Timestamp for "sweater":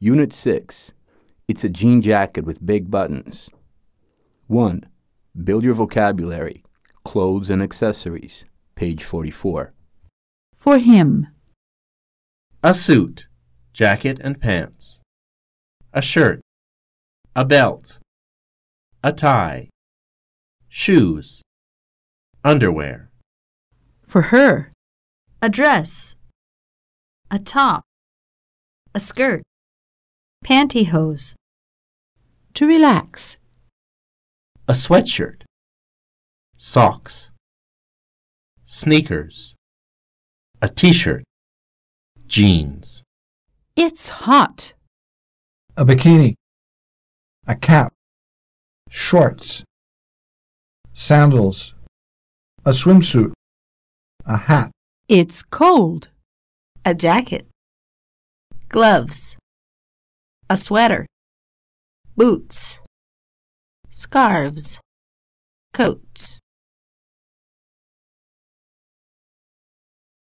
60.56-61.06